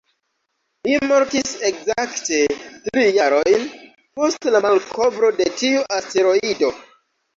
Li 0.87 0.95
mortis 1.09 1.51
ekzakte 1.67 2.39
tri 2.87 3.03
jarojn 3.19 3.67
post 4.21 4.49
la 4.57 4.63
malkovro 4.67 5.31
de 5.43 5.49
tiu 5.61 5.85
asteroido. 5.99 6.73